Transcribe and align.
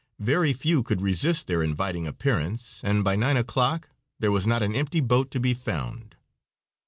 Very 0.17 0.51
few 0.51 0.81
could 0.81 0.99
resist 0.99 1.45
their 1.45 1.61
inviting 1.61 2.07
appearance, 2.07 2.81
and 2.83 3.03
by 3.03 3.15
nine 3.15 3.37
o'clock 3.37 3.91
there 4.17 4.31
was 4.31 4.47
not 4.47 4.63
an 4.63 4.73
empty 4.73 4.99
boat 4.99 5.29
to 5.29 5.39
be 5.39 5.53
found. 5.53 6.15